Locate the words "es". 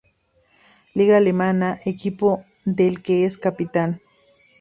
3.27-3.37